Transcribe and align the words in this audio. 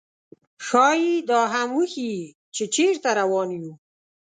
ښايي 0.65 1.15
دا 1.29 1.39
هم 1.53 1.69
وښيي، 1.77 2.19
چې 2.55 2.63
چېرته 2.75 3.09
روان 3.19 3.49
یو. 3.59 3.69